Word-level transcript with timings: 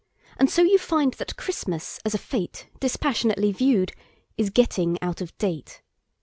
And 0.37 0.49
so 0.49 0.63
you 0.63 0.79
find 0.79 1.13
that 1.13 1.35
Christmas 1.37 1.99
as 2.03 2.15
a 2.15 2.17
fêteDispassionately 2.17 3.53
viewed, 3.55 3.93
is 4.35 4.49
getting 4.49 4.97
outOf 4.97 5.31
date. 5.37 5.83